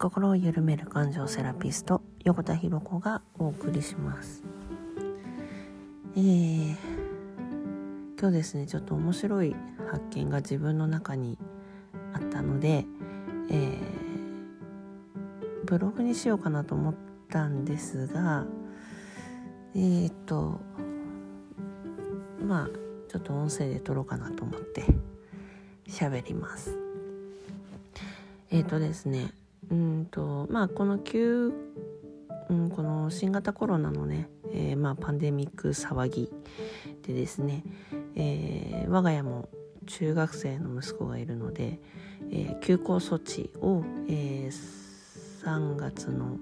[0.00, 4.42] 心を緩める感情セラピスト横田博子がお送りします。
[6.16, 6.74] えー、
[8.18, 9.54] 今日ですねちょっと面白い
[9.90, 11.36] 発見が自分の中に
[12.14, 12.86] あったので、
[13.50, 13.78] えー、
[15.66, 16.94] ブログにしようかなと思っ
[17.28, 18.46] たんですが
[19.74, 20.62] えー、っと
[22.42, 22.68] まあ
[23.10, 24.82] ちょっと音声で撮ろうかなと思って
[25.86, 26.78] 喋ります。
[28.50, 29.34] えっ、とですね
[29.70, 31.52] うんとまあこの急、
[32.48, 36.30] うん、この新型コロナのね、えー、まあ、パンデミック騒ぎ
[37.06, 37.62] でですね、
[38.16, 39.48] えー、我が家も
[39.86, 41.80] 中学生の息子がいるので、
[42.30, 44.50] えー、休校措置を、え
[45.42, 46.36] 3月の、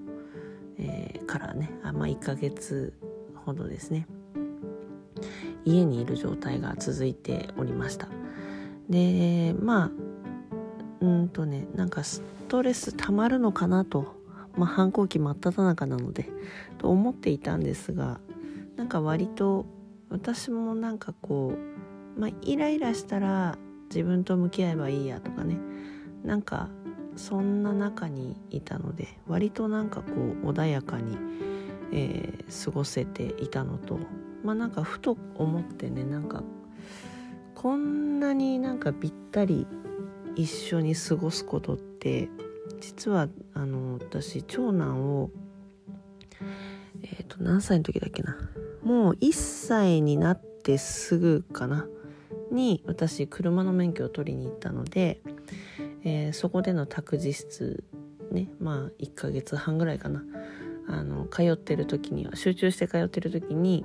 [0.78, 2.92] えからねあ、まあ、1ヶ月
[3.34, 4.06] ほどですね
[5.64, 8.08] 家にいる状態が続いておりました。
[8.88, 10.07] でまあ
[11.00, 14.14] うんとねなんかストレスたまるのかなと、
[14.56, 16.28] まあ、反抗期真っ只中なので
[16.78, 18.20] と思っていたんですが
[18.76, 19.66] なんか割と
[20.10, 21.54] 私もなんかこ
[22.16, 23.58] う、まあ、イライラしたら
[23.90, 25.56] 自分と向き合えばいいやとかね。
[26.24, 26.68] なんか
[27.16, 31.16] そんな中にいたので割となんかこう穏やかに、
[31.92, 33.98] えー、過ごせていたのと
[34.44, 36.42] まあなんかふと思ってねなんか
[37.54, 39.66] こんなになんかぴったり
[40.38, 42.28] 一緒に過ごすことって
[42.80, 45.30] 実はあの私長男を
[47.02, 48.36] えっ、ー、と何歳の時だっけな。
[48.82, 51.86] もう1歳になってすぐかな。
[52.52, 55.20] に私車の免許を取りに行ったので、
[56.04, 57.84] えー、そこでの託児室
[58.30, 60.22] ねまあ1ヶ月半ぐらいかな。
[60.86, 63.84] あの通ってる時には集中して通ってる時に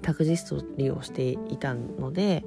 [0.00, 2.44] 託児室を利用していたので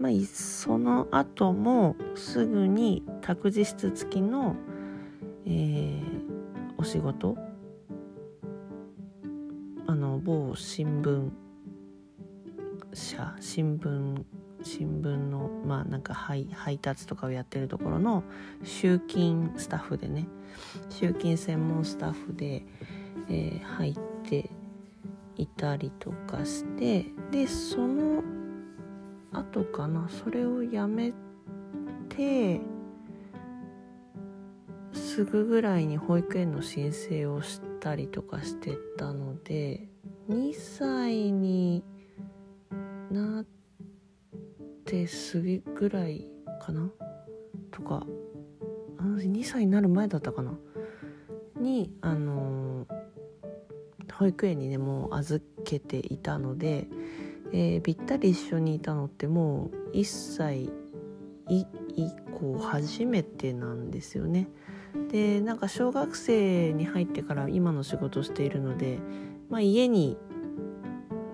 [0.00, 4.56] まあ、その後もすぐに託児室付きの、
[5.46, 6.02] えー、
[6.78, 7.36] お仕事
[9.86, 11.30] あの某新聞
[12.94, 14.24] 社新聞
[14.62, 18.24] 新聞のまあなんか配配達とかをやってるところの
[18.64, 20.26] 集金スタッフでね
[20.88, 22.62] 集金専門スタッフで、
[23.28, 23.94] えー、入っ
[24.24, 24.48] て
[25.36, 28.39] いたりとかしてでその
[29.32, 30.08] 後かな？
[30.08, 31.12] それをやめ
[32.08, 32.60] て
[34.92, 39.88] すぐぐらいに保育園の申請をしたりとかしてたので
[40.28, 41.84] 2歳に
[43.10, 43.46] なっ
[44.84, 46.26] てすぐぐらい
[46.60, 46.90] かな？
[47.70, 48.06] とか
[48.98, 50.58] 2歳になる前だったかな？
[51.56, 52.86] にあの
[54.12, 56.88] 保育園にねもう預けていたので
[57.52, 60.70] えー、ぴったり一緒にいたのってもう1歳
[61.48, 61.64] 以
[62.38, 64.48] 降初めてなんですよね。
[65.10, 68.98] でなんか小学生に入ってから今の仕事をしているので、
[69.48, 70.16] まあ、家に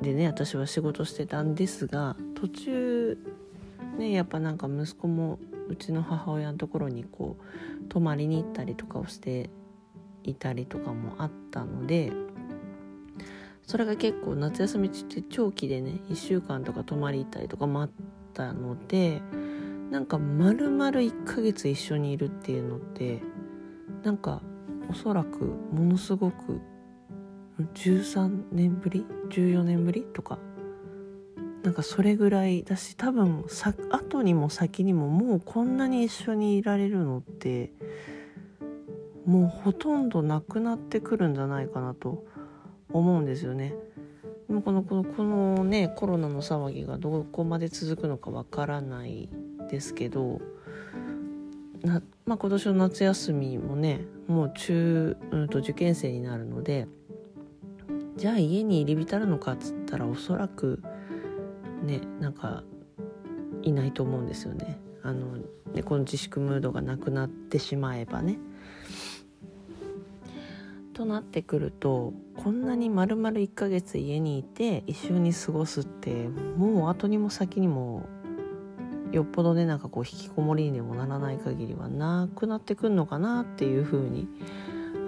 [0.03, 3.19] でね私は仕事してたんですが途中
[3.99, 5.39] ねやっぱなんか息子も
[5.69, 9.51] うちの母親のところにこう泊まりに行ったりとかをして
[10.23, 12.13] いたりとかもあったので
[13.67, 17.91] それが結構夏休みって長期でね1週間とか泊まり行ったりとかもあっ
[18.33, 19.21] たので
[19.91, 23.23] なんか丸々1ヶ月一緒にいるっていうのって
[24.05, 24.41] なんか
[24.89, 26.61] おそらくものすごく
[27.75, 30.39] 13年ぶり14年ぶりとか
[31.65, 37.73] なんかそれぐらいだし多分さ後にも先にももうこんなに一緒にいられるのって
[39.25, 42.25] もうほとんどなくなってくるんじゃないかなと
[42.99, 43.75] 思うんですよね。
[44.49, 49.29] でもこのこのこのねコロナの騒ぎがどこまで続くのかわからない
[49.71, 50.41] ですけど
[51.83, 56.87] な、まあ、今年の夏休みもねもう中、うんと受験生になるので
[58.17, 60.83] じゃあ家に入り浸るのかっつったらおそらく
[61.83, 62.63] ねなんか
[63.63, 64.79] いないと思うんですよね。
[65.03, 65.37] あの
[65.75, 68.39] ねこの自粛ムードがなくなってしまえばね。
[70.97, 78.09] となってくるとこんなに丸々1ヶ月家にいて一緒に過ごすってもう後にも先にも
[79.13, 84.27] よっぽどねなんかこう引きこもりにでもならない限りはなくなってくんのかなっていうふうに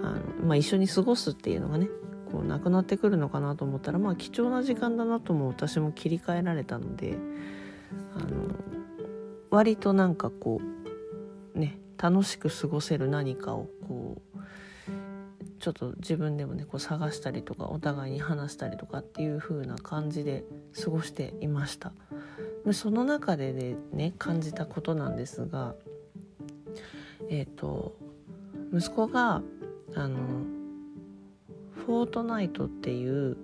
[0.03, 1.89] あの、まあ、一緒に過ごすっていうのがね
[2.31, 7.17] こうなくなってくるのかなと思ったらまあ貴重な時間だなとも私も切り替えられたので
[8.15, 8.27] あの
[9.49, 10.61] 割となんかこ
[11.55, 13.69] うね楽しく過ごせる何かを
[15.59, 20.43] ちょっと自分でもねこう探したりとかお互いに話したりとかっていう風な感じで
[20.83, 21.91] 過ごしていました
[22.65, 25.75] でその中でね感じたことなんですが
[27.29, 27.95] えっ、ー、と
[28.73, 29.41] 息子が
[29.95, 30.17] あの
[31.85, 33.37] フォートナイトっていう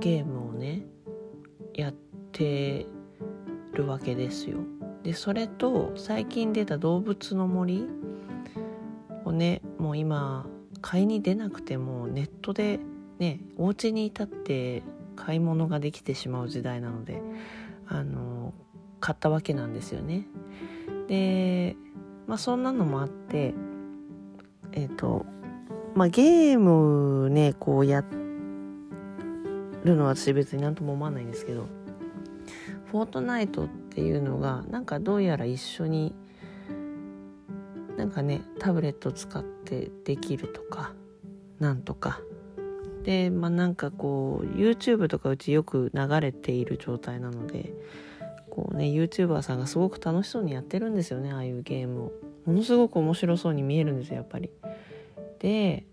[0.00, 0.82] ゲームをね
[1.74, 1.94] やっ
[2.32, 2.86] て
[3.72, 4.58] るわけですよ。
[5.02, 7.86] でそれと最近出た「動物の森」
[9.24, 10.46] をねもう今
[10.80, 12.80] 買いに出なくてもネットで
[13.18, 14.82] ねお家にいたって
[15.16, 17.20] 買い物ができてしまう時代なので
[17.86, 18.54] あの
[19.00, 20.26] 買ったわけなんですよね。
[21.08, 21.76] で
[22.26, 23.54] まあそんなのもあって
[24.72, 25.26] えっ、ー、と
[25.94, 28.04] まあゲームねこうや
[29.84, 31.66] るのは私別になんとも思わないんですけど
[32.90, 36.14] フォートナイトっていうのがなんかどうやら一緒に
[37.98, 40.94] なんかねタブレット使ってできるとか
[41.58, 42.20] なんとか。
[43.02, 47.72] でまあなんかこう YouTube とかうちよく流れている状態なので
[48.50, 52.12] こうね YouTuber さんがすごく楽しそうにやってるんですよねああいうゲームを。
[52.44, 54.50] ものすごく面白そうに見えるんですよやっぱり。
[55.40, 55.84] で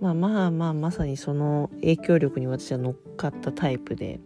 [0.00, 4.20] まあまあまあまさにその影響力に私は乗っかったタイプで。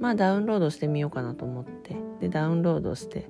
[0.00, 1.96] まあダウンロードしてみようかなと思って。
[2.20, 3.28] でダウンロードして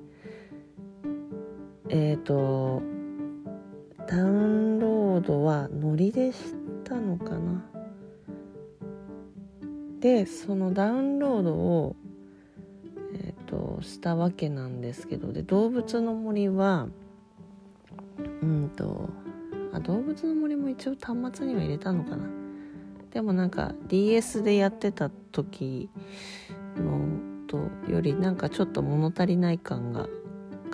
[1.89, 2.83] えっ、ー、と
[4.09, 6.55] ダウンロードはノリでし
[6.85, 7.65] たのかな？
[10.01, 11.97] でそのダウンロードを
[13.15, 16.89] えっ、ー、としたわけなんですけどで動物の森は
[18.43, 19.09] うんと
[19.73, 22.29] あ動物の森も一応端末には入れたのかな？
[23.13, 25.89] でもなんか DS でやってた時
[26.77, 27.01] の
[27.47, 30.09] とよりなんかちょっと物足りない感が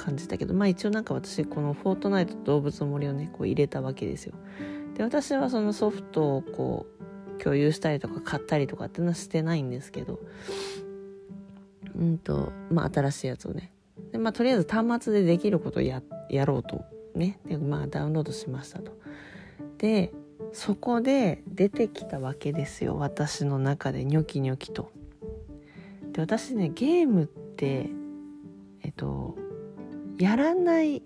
[0.01, 4.35] 感じたけどまあ一応なんか私この「フォートナイト」動物の森をねこう入れたわけですよ。
[4.97, 6.87] で私はそのソフトをこ
[7.39, 10.21] う共有したりとか買ったりとかっていうのはしてないんですけど
[11.95, 13.71] うんとまあ新しいやつをね
[14.13, 18.93] でまあとりあえず端末でできることをややろうとねでまあダウンロードしましたと。
[19.79, 20.13] で
[20.53, 24.91] そこで出てきたわけですよ私の中でニョキニョキと。
[26.13, 27.91] で私ねゲームって
[28.83, 29.37] えっと
[30.21, 31.03] やらない。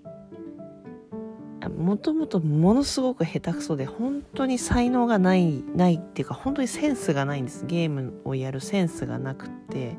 [1.79, 7.65] もともとものすごく下手くそで本当に才能がないないっていうか本当にセンスがないんです。
[7.67, 9.97] ゲームをやるセンスがなくって。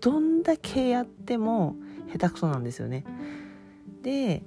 [0.00, 1.76] どんだけやっても
[2.12, 3.04] 下手くそなんですよね。
[4.02, 4.42] で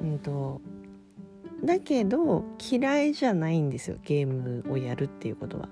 [0.00, 0.60] うんと
[1.64, 3.98] だけど嫌いじゃないんですよ。
[4.04, 5.68] ゲームをやるっていうことは。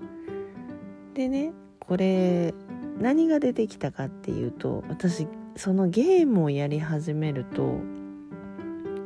[1.13, 2.53] でねこれ
[2.99, 7.79] 何が出てきたかっていうと私そのゲームをやり始めると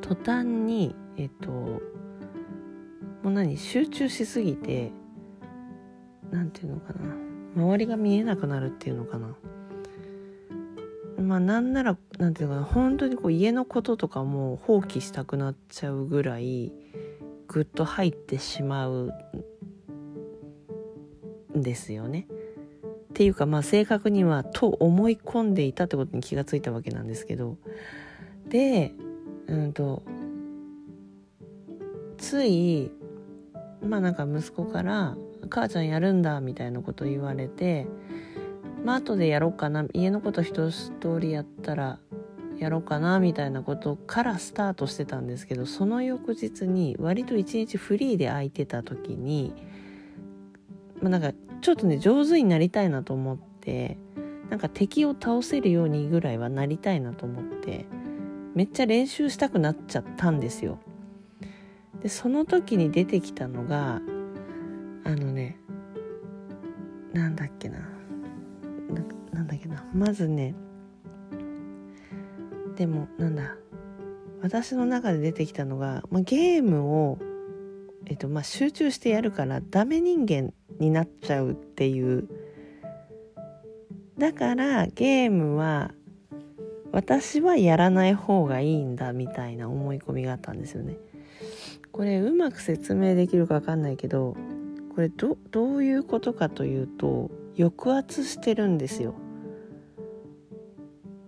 [0.01, 1.81] 途端にえっとも
[3.25, 4.91] う何集中しすぎて
[6.31, 7.15] 何て言うのかな。
[7.55, 9.35] 周りが見えなくなるっていうのかな。
[11.21, 12.73] まあなんなら何て言うのかな。
[12.73, 16.71] 本当にこう家のこととかも放棄したくなっちゃうぐらい
[17.47, 19.13] ぐっと入ってしまう
[21.55, 22.27] んですよね。
[23.15, 27.57] っていうかまあ正確にはと思い込んでいたってことに気がついたわけなんですけど。
[28.49, 28.93] で
[29.47, 30.03] うんと
[32.17, 32.91] つい
[33.81, 35.15] まあなんか息子から
[35.49, 37.87] 「母ちゃんやるんだ」みたいなこと言われて
[38.83, 41.99] まあ後でやろうかな家のこと一通りやったら
[42.57, 49.53] やろうかなみたいなことからスタートしてたんですけどその翌日に割と一日フリーで空いてた時に
[51.01, 51.31] まあなんか
[51.61, 53.97] ちょっとね上手になりたいなと思って
[54.49, 57.85] なんか敵を倒せるようにぐらいはなりたいなと思って
[58.53, 60.79] めっちゃ練習したくなっちゃったんですよ。
[62.01, 64.01] でその時に出てきたのが
[65.03, 65.57] あのね
[67.13, 67.79] なんだっけな。
[69.31, 69.83] なんだっけな。
[69.93, 70.55] まずね
[72.75, 73.55] でもなんだ。
[74.41, 77.17] 私の中で出てきたのが、まあ、ゲームを、
[78.05, 82.27] えっとまあ、集中してやるからダメ人間になっちゃうっていう
[84.17, 85.91] だからゲームは
[86.91, 90.97] 私はやらない方がいいんだみたいな思い込みがあったんですよね。
[91.91, 94.35] これうまく説明できるか分かんないけど
[94.95, 99.15] これどどういうことかというと抑圧してるんですよ。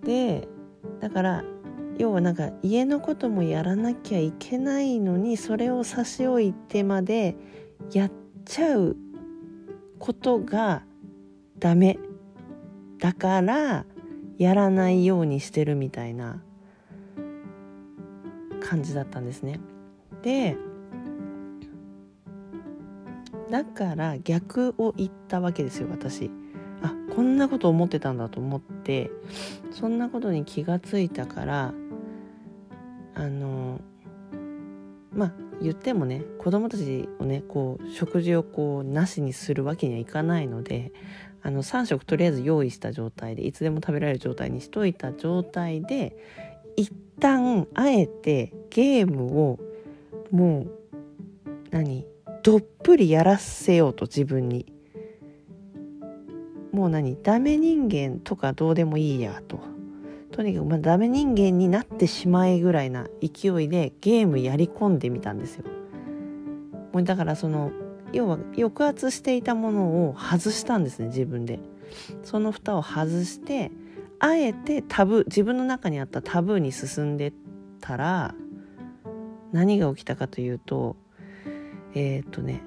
[0.04, 0.48] で
[1.01, 1.44] だから
[1.98, 7.36] 要はなんか家のこともやらなきゃいけないのにそれを差し置いてまで
[7.92, 8.12] やっ
[8.46, 8.96] ちゃう
[10.00, 10.84] ことが
[11.60, 11.98] ダメ
[13.00, 13.86] だから
[14.38, 16.42] やらないようにしてるみたいな
[18.62, 19.60] 感じだったんですね。
[20.22, 20.58] で
[23.50, 26.30] だから逆を言ったわけですよ私。
[26.82, 29.10] あこんなこと思ってたんだと思って
[29.72, 31.74] そんなことに気がついたから
[33.16, 33.82] あの
[35.12, 40.91] まあ言ってもね子供たちをねこう食事をこうなしにするわけにはいかないので
[41.41, 46.15] あの3食とりあえず用意した状態でいつでも食べられる状態にしといた状態で
[46.75, 49.59] 一旦あえてゲームを
[50.31, 50.71] もう
[51.71, 52.05] 何
[52.43, 54.71] どっぷりやらせようと自分に。
[56.71, 59.59] もう何ダメ人間とかどうでもいいやと。
[60.38, 65.65] とにかくまあダメ人間になってしまえぐらいな勢いでゲームやり込んでみたんですよ。
[66.94, 67.72] もうだからその
[68.13, 71.60] 要は抑圧していたものを外したんですね自分で。
[72.22, 73.72] その蓋を外して
[74.20, 77.34] あえてタブ自分の中にあったタブーに進んでっ
[77.82, 78.36] たら
[79.51, 80.98] 何が起きたかというと
[81.96, 82.62] えっ、とね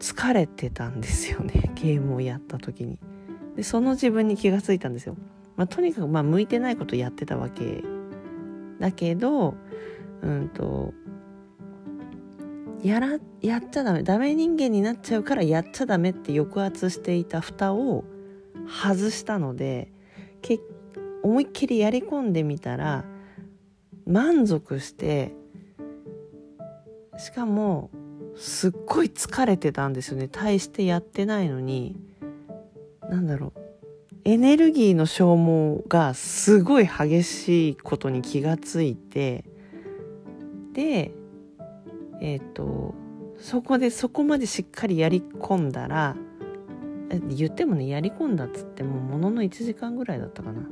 [0.00, 2.98] 疲れてたんですよねゲームをやった時に。
[3.56, 5.16] でその自分に気がついたんですよ、
[5.56, 7.84] まあ、とにかくまあ向いてないことやってたわけ。
[8.80, 9.54] だけど
[10.22, 10.92] うんと
[12.82, 14.02] やらやっちゃダメ。
[14.02, 18.04] ダメ人間になっちゃうからやっちゃダメって抑圧していた蓋を
[18.66, 19.92] 外したので
[20.42, 20.60] け
[21.22, 23.04] 思いっきりやり込んでみたら
[24.06, 25.34] 満足して
[27.16, 27.90] しかも
[28.36, 30.28] すっごい疲れてたんですよね。
[30.28, 31.96] 大してやってないのに。
[33.08, 33.63] なんだろう。
[34.24, 39.44] エネルギーの消耗がすごい激しいことに気がついて
[40.72, 41.12] で
[42.20, 42.94] えっ、ー、と
[43.38, 46.16] そこでそこまでしっかりやり込んだら
[47.28, 50.62] 言ってもねやり込んだっつってもものの1時間ぐらいだったかな。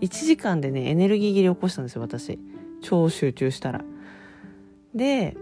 [0.00, 2.38] 1時間でねエネルギー切れ起こしたんですよ私。
[2.82, 3.82] 超集中したら。
[4.94, 5.36] で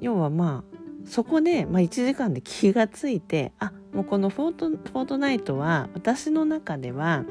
[0.00, 0.76] 要はまあ
[1.06, 7.24] そこで、まあ、1時間で気がついてあもうこのフォートフォートナイトは私の中では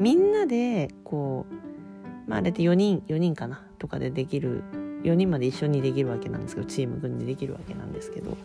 [0.00, 1.46] みんなでこ
[2.26, 4.64] う、まあ、あれって4人4人かなとかでできる
[5.04, 8.36] 4人まで一緒にできるわけなんですけどチーム組んでできるわけなんですけど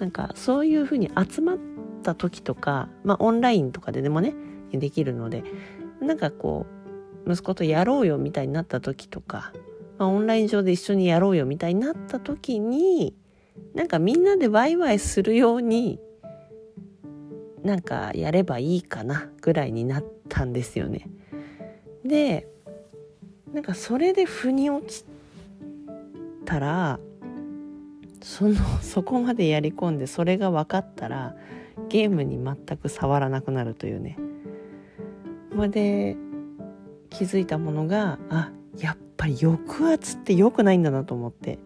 [0.00, 1.58] なんかそういうふうに集まっ
[2.02, 4.34] た時とか、まあ、オンラインとかででもね
[4.72, 5.44] できるので
[6.00, 6.66] なんかこ
[7.24, 9.52] う息子とやろうよみたいになった時とか、
[9.98, 13.14] まあ、オンライン上で一緒にやろうよみたいになった時に
[13.74, 16.00] なんかみんなでワイワイするように
[17.66, 21.08] なんかやればいいかなぐらいになったんですよね。
[22.04, 22.46] で
[23.52, 25.04] なんかそれで腑に落ち
[26.44, 27.00] たら
[28.22, 31.36] その そこまでやり込んでそれが分かったら
[31.88, 34.16] ゲームに全く触らなくなるというね。
[35.52, 36.16] まで
[37.10, 41.58] 気づいたものがあやっぱり抑圧って良くないんだなと思って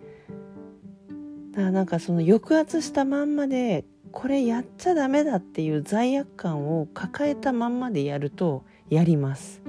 [1.50, 9.62] だからなんかその抑圧したまんまでこれやっちゃダメだっていう罪悪感を抱えたまんまでやるとやります。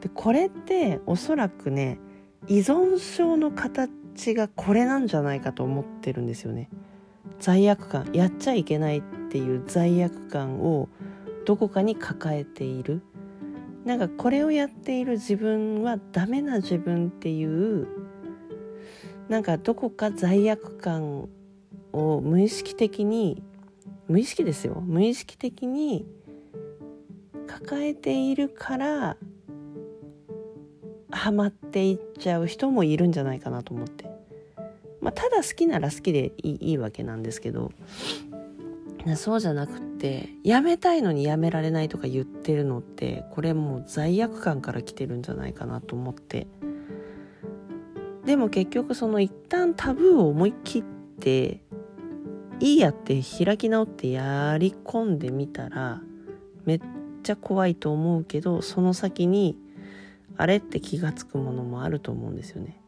[0.00, 1.98] でこれっておそらくね
[2.48, 6.68] 依存症の形がこれなんじゃないかと思ってるんですよね。
[7.38, 10.88] 罪悪感やっちゃいけないっていう罪悪感を
[11.44, 13.02] どこかに抱えている
[13.84, 17.88] なんかこれをやっている自分はダメな自分っていう
[19.28, 21.28] なんかどこか罪悪感
[21.92, 23.42] を無意識的に
[24.12, 24.82] 無意識ですよ。
[24.86, 26.04] 無意識的に
[27.46, 29.16] 抱えているから
[31.10, 34.04] ハマっていっちゃう人もいるんじゃないかなと思って、
[35.00, 37.72] まあ、ただ好きなら好きでいいいいわけなんですけど
[39.16, 46.46] そうじゃなくってやめたいのにやめられないとか言ってるのってこれもう罪悪感から来てるんじゃないかなと思って。
[48.26, 50.82] でも結局その一旦タブーを思い切っ
[51.18, 51.61] て
[52.60, 56.00] いいやって開き直ってやり込んでみたら
[56.64, 56.80] めっ
[57.22, 59.58] ちゃ怖いと思うけどその先に
[60.36, 62.82] あれって気が付くものもあると思うんですよね。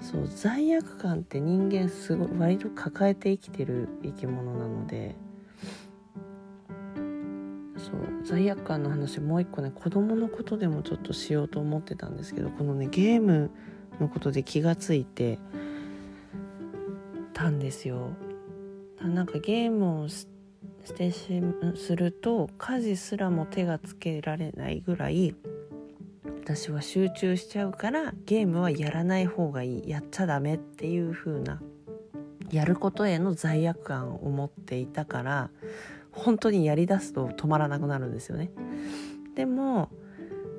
[0.00, 5.16] そう罪悪感って人間すごい割と抱えて生きてる生き物なので
[7.78, 13.50] そう罪悪感の話もう一個ね子供のことでもちょっとしようと思ってたんですけどこのねゲーム
[13.98, 15.38] のことで気がついて
[17.44, 18.12] たんですよ。
[19.02, 20.26] なんかゲームをし
[20.96, 21.42] てし
[21.74, 25.34] すると家事すらも手がつけられないぐらい
[26.42, 31.60] 私は集中しちゃうからゲームはやらない方がいいやっちゃダメっていう風な
[32.50, 35.50] やることへの罪悪感を持っていたから
[36.12, 38.52] 本当にやりだすと止まらなくなるんですよね。
[39.34, 39.90] でも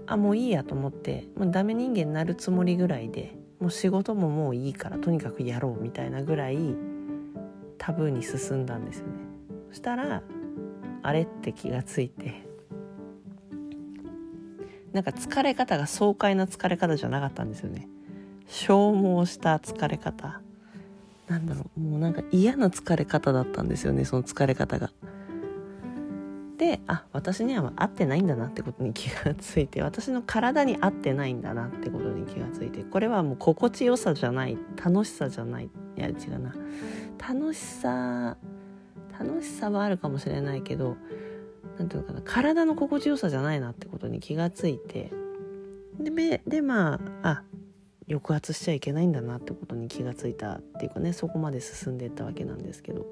[0.06, 6.58] あもういいやと思ってもうダメ人間になるつもりぐらいでもう仕事ももういいからとにかくやろうみたいなぐらい
[7.78, 9.14] タブーに進んだんですよね。
[9.70, 10.22] そしたら
[11.04, 12.44] あれって気がついて
[14.94, 17.88] なんか疲れ方が爽快な疲れ方じゃなかったんですよね。
[18.48, 20.42] 消耗した疲れ方
[21.28, 24.92] なんだろうもうなんか嫌な疲れ方だったんですよねその疲れ方が。
[26.88, 36.54] あ私には合ってないんだなってことに気がついて私の体に合ってないんだなってことに気がついてこれはもう心地よさじゃない楽しさじゃないいや違うな。
[37.18, 38.38] 楽しさ
[39.18, 40.98] 楽しさはあるかもしれないけど
[41.80, 45.12] 何ていうのかな体の心地よさじゃないなってことに気がついて
[46.00, 47.44] ででまああ
[48.08, 53.06] 抑圧しちゃいけないんだなってことに気がついたっていうかねそこまで進んでいったわけなんですけど。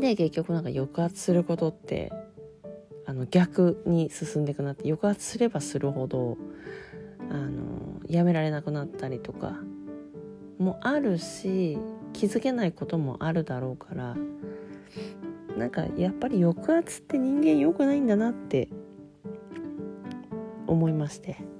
[0.00, 2.12] で結局なんか抑圧することって
[3.06, 6.36] あの逆に進んでいくなって抑圧すればするほど
[7.30, 9.56] あのやめられなくなったりとか
[10.58, 11.78] もあるし
[12.12, 14.16] 気づけないこともあるだろうから
[15.56, 18.68] なんかやっぱり抑圧って人間良くないんだなって
[20.66, 21.58] 思いまして。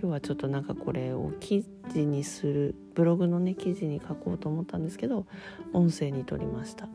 [0.00, 5.26] 今日はちょっとなんかこれを記事にするブログのね記事に書こうと思ったんですけど
[5.72, 6.88] 音声に取りました。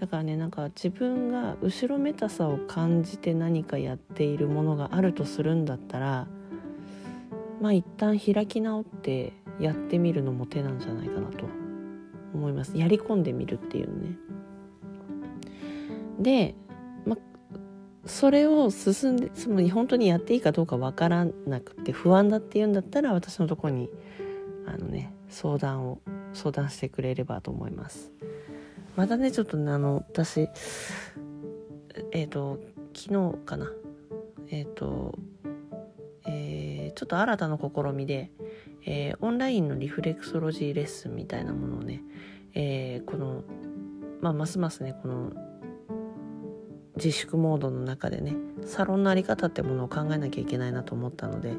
[0.00, 6.26] だからねなんか自分が後ろめたさを感じて何かやっているものがあるとするんだったら
[7.60, 11.46] まあ一旦開き直ってやってみるのも手なんじゃないかなと
[12.34, 12.76] 思います。
[12.76, 14.16] やり込んでみるっていうね。
[16.18, 16.54] で
[17.06, 17.16] ま
[18.04, 23.88] それを進んでその本当にやっていいかどうかわからなくて不安だっていうんだったら私のとこに
[24.66, 26.00] あのね相談を
[26.32, 28.12] 相談してくれればと思います。
[28.96, 30.48] またねちょっとねあの私
[32.12, 32.60] えっ、ー、と
[32.94, 33.70] 昨日かな。
[34.50, 35.18] えっ、ー、と
[36.26, 38.30] えー、ちょっと新たな試みで、
[38.86, 42.02] え、オンラインのリフレクソロジーレッスンみたいなものをね、
[42.54, 43.42] え、この
[44.20, 45.32] まあますますねこの
[46.96, 48.34] 自粛モードの中でね
[48.64, 51.54] サロンの在り方ってものを考えなきゃいけないなと思ったので、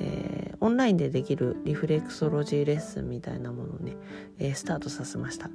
[0.00, 3.96] えー、オンラインでできるリフレクソロジーレッスンみたいなものをね、
[4.38, 5.50] えー、スタートさせました。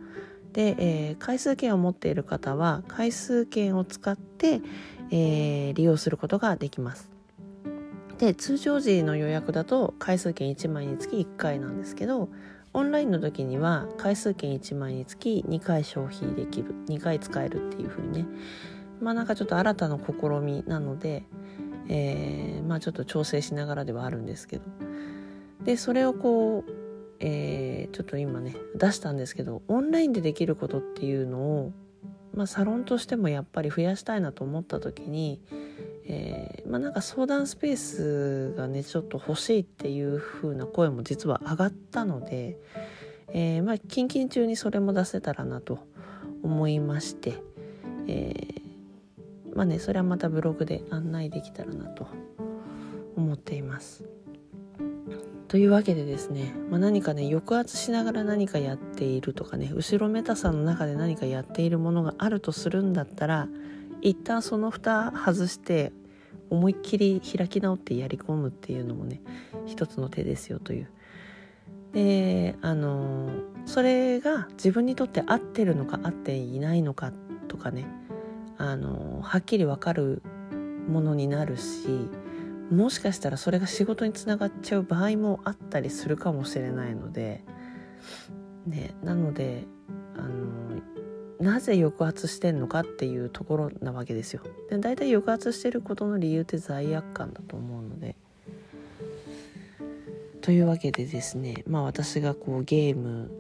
[0.55, 4.61] で、えー、回数券を持っている方は回数券を使って、
[5.11, 7.11] え利用することができます。
[8.17, 12.29] で通常時の予約だと回数券1枚につき1回なんですけど
[12.71, 18.25] オンラインの時には回数券1枚につき2回消費できる2回使えるっていう風にね。
[19.01, 21.25] まあなんかちょっと新たな試みなので、
[21.89, 24.63] えー、まあちょっと調整しながらではあるんですけど。
[25.65, 26.84] でそれをこう、
[27.19, 31.71] えー、ちょっと今ね出したんですけどオンラインでできることっていうのを、
[32.33, 35.41] まあ、サロンとしてもやっぱり増やしたいなと思った時に、
[36.05, 42.57] えー、まあなんか相談スペースがねちょっと欲しいっていう風な声も実は上がったので、
[43.29, 45.79] えー、まあ近々中にそれも出せたらなと
[46.43, 47.41] 思いまして、
[48.07, 48.61] え
[49.55, 52.07] まあねそれはまたブログで案内できたらなと
[53.15, 54.03] 思っています。
[55.47, 63.47] というわけでですね、まあ、何かね抑圧しながら何かやっているとかね後ろめたさの中で何かやっているものがあるとするんだったら
[64.01, 65.91] 一旦その蓋外して
[66.49, 69.21] 思いっきり開き直ってやり込むっていうのもね
[69.65, 70.89] 一つの手ですよという。
[71.93, 73.29] であの
[73.65, 77.13] それが自分にとって合ってるのか合っていないのか
[77.47, 77.87] とかね
[78.57, 80.21] あのはっきり分かる
[80.89, 81.87] ものになるし
[82.71, 87.43] もしかしたらそれが仕事につながっちゃう場合もあったりするかもしれないので、
[88.65, 89.65] ね、なので
[90.17, 90.81] あの
[91.39, 94.41] なぜ抑圧してんのかっていうところなわけですよ。
[94.69, 98.15] で大体抑圧してることの理由って罪悪感だと思うので。
[100.41, 103.31] というわけでですねまあ私がこうゲーム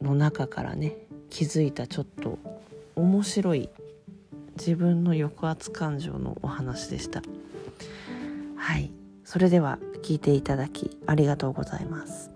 [0.00, 0.96] の中からね
[1.28, 2.38] 気づいたちょっと
[2.96, 3.68] 面白い
[4.56, 7.22] 自分の抑圧感情のお話でした
[8.60, 8.92] はい。
[9.24, 12.30] それでは聞いていただきありがとうございます。